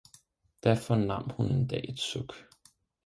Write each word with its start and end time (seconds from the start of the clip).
da 0.63 0.73
fornam 0.85 1.27
hun 1.35 1.51
en 1.57 1.67
Dag 1.67 1.85
et 1.91 1.99
Suk. 2.07 2.31